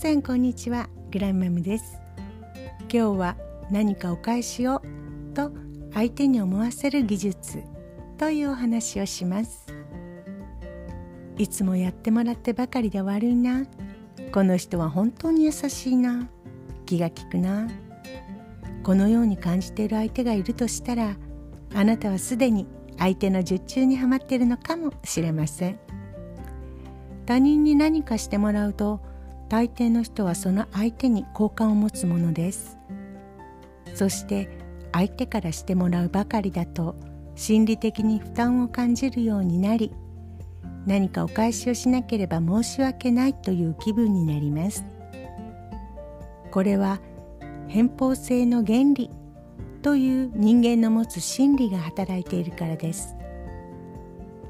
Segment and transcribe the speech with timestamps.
[0.00, 0.88] さんこんにちは。
[1.10, 2.00] グランマムです。
[2.84, 3.36] 今日は
[3.70, 4.80] 何かお返しを
[5.34, 5.52] と
[5.92, 7.62] 相手に思わせる技術
[8.16, 9.66] というお話をします。
[11.36, 13.66] いつもやってもらってばかりで悪いな。
[14.32, 16.30] この人は本当に優しいな。
[16.86, 17.68] 気が利くな。
[18.82, 21.14] このように感じている相手がいるとしたら
[21.74, 22.66] あなたはすでに
[22.98, 25.78] 相手の術中にはまっているのかもしれません。
[27.26, 29.02] 他人に何かしてもらうと
[29.50, 32.78] 大抵の人はその相手に好感を持つものです。
[33.94, 34.48] そして
[34.92, 36.94] 相手からしてもらうばかりだと
[37.34, 39.92] 心理的に負担を感じるようになり
[40.86, 44.84] 何かお返しをしなければ申し訳ないという気分になります。
[46.52, 47.00] これは
[47.66, 49.10] 偏方性の原理
[49.82, 53.16] という人間の持つ心理が働いているからです。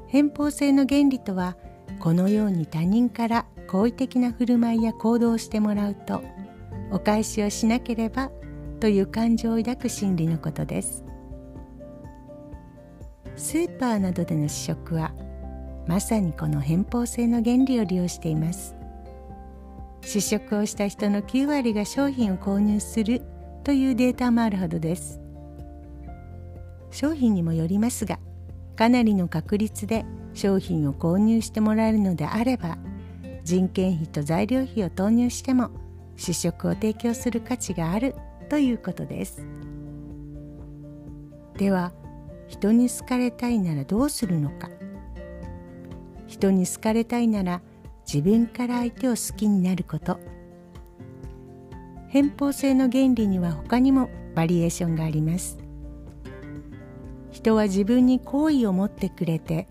[0.07, 1.57] 偏方性の原理とは
[1.99, 6.21] このように他人から好意的な振る舞いや行動をしてもらうと
[6.91, 8.29] お返しをしなければ
[8.81, 11.05] という感情を抱く心理のことです。
[13.37, 15.13] スーパーなどでの試食は
[15.87, 18.75] まさにこの偏方性の原理を利用しています。
[20.01, 23.21] 試食をした人の9割が商品を購入する
[23.63, 25.21] というデータもあるほどです。
[26.89, 28.19] 商品にもよりますが
[28.75, 32.77] かなりの確率で商品を購入してもらえるのであれば
[33.43, 35.71] 人件費と材料費を投入しても
[36.15, 38.15] 試食を提供する価値がある
[38.49, 39.45] ということです。
[41.57, 41.93] では
[42.47, 44.69] 人に好かれたいならどうするのか。
[46.27, 47.61] 人に好かれたいなら
[48.05, 50.19] 自分から相手を好きになること。
[52.07, 55.57] 偏方性の原理には他にもバリエーションがあります。
[57.31, 59.67] 人は自分に好意を持ってくれて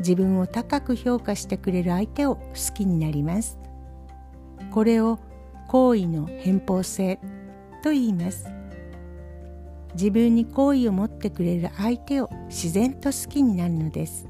[0.00, 3.58] 自分を高く評価してくれる相手を好きになります。
[4.70, 5.18] これを
[5.68, 7.18] 好意の偏方性
[7.82, 8.50] と言います。
[9.94, 14.26] 自分に好意を持ってくれる相手を自然と好きになるのです。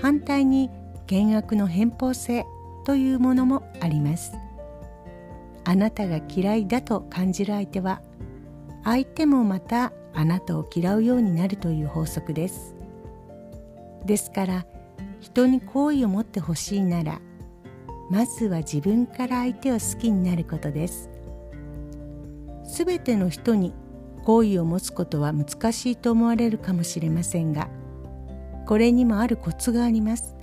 [0.00, 0.70] 反対に
[1.10, 2.44] 険悪の偏方性
[2.84, 4.32] というものもあります。
[5.64, 8.00] あなたが嫌いだと感じる相手は
[8.84, 12.77] 相手もまたあなたを嫌うようになるという法則です。
[14.08, 14.66] ですから
[15.20, 17.20] 人に好意を持ってほしいなら
[18.10, 21.10] まずは自分から相手を好きになることです。
[22.64, 23.74] すべての人に
[24.24, 27.68] 好意を持つことは難しいと思われるかもしれませんが
[28.66, 30.34] これにもあるコツがあります。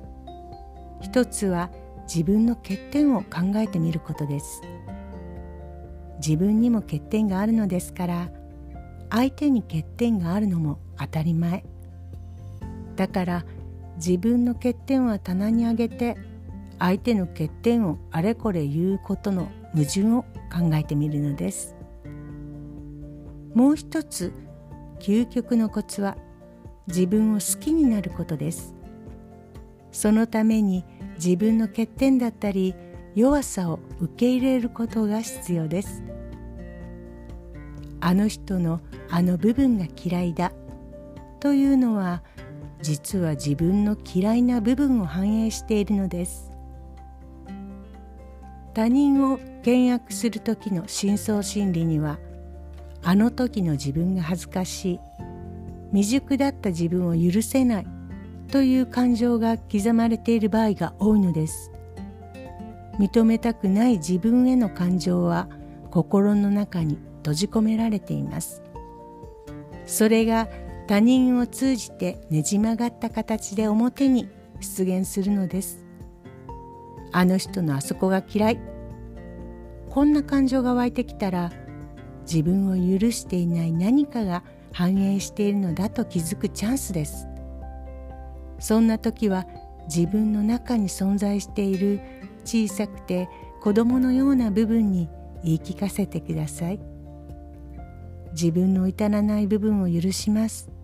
[1.02, 1.72] 一つは
[2.08, 4.62] 自分の欠点を考えてみることです。
[6.18, 8.32] 自分にも欠点があるのですから
[9.10, 11.64] 相手に欠点があるのも当たり前。
[12.96, 13.46] だから
[13.98, 16.18] 自分の欠点は棚に上げて
[16.80, 21.76] 相手の欠点をあれこれ言うことの矛盾を考えてみるのです。
[23.54, 24.34] もう一つ
[25.00, 26.18] 究極のコツは
[26.88, 28.74] 自分を好きになることです。
[29.92, 30.84] そのために
[31.16, 32.76] 自分の欠点だったり
[33.16, 36.04] 弱さを受け入れることが必要です。
[38.02, 40.52] あの人のあの部分が嫌いだ
[41.40, 42.24] というのは
[42.86, 46.52] 実は自分の嫌いな部分を反映しているのです。
[48.76, 52.20] 他人を倹約する時の深層心理には
[53.02, 55.00] あの時の自分が恥ずかしい
[55.94, 57.88] 未熟だった自分を許せない
[58.52, 61.72] という感情が刻まれている場合が多いのです。
[63.00, 65.50] 認めたくない自分への感情は
[65.90, 68.62] 心の中に閉じ込められています。
[69.88, 70.48] それが
[70.88, 74.30] 他人を通じてねじ曲がった形で表に
[74.60, 75.86] 出現するのです。
[77.12, 78.60] あの人のあそこが嫌い。
[79.90, 81.52] こんな感情が湧いてきたら
[82.30, 87.28] 自分を許していない何かが反映しているのだと気づくチャンスです。
[88.60, 89.48] そんな時は
[89.88, 92.02] 自分の中に存在している
[92.44, 93.30] 小さくて
[93.62, 95.10] 子供のような部分に
[95.44, 96.80] 言い聞かせてください。
[98.34, 100.75] 自分の至らない部分を許します。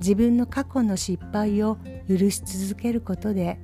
[0.00, 1.78] 自分の過去の失敗を
[2.08, 3.58] 許し続けることで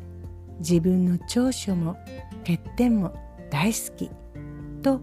[0.58, 1.96] 自分の長所も
[2.46, 3.14] 欠点も
[3.50, 4.11] 大好き
[4.82, 5.00] と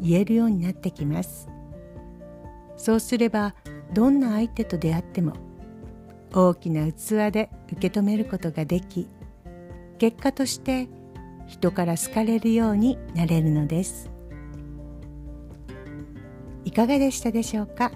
[0.00, 1.48] 言えるようになってきます。
[2.76, 3.54] そうすれば
[3.92, 5.32] どんな相手と出会っても
[6.32, 9.08] 大きな器で受け止めることができ
[9.98, 10.88] 結果として
[11.48, 14.10] 人から好かれるようになれるのです。
[16.64, 17.90] いかがでしたでしょうか？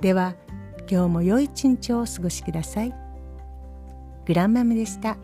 [0.00, 0.34] では
[0.90, 2.92] 今日も良い一日をお過ごしください。
[4.26, 5.16] グランマムでした。